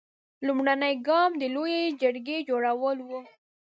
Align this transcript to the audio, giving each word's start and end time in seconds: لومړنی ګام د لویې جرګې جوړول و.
لومړنی 0.45 0.93
ګام 1.07 1.31
د 1.41 1.43
لویې 1.55 1.83
جرګې 2.01 2.37
جوړول 2.49 2.97
و. 3.07 3.09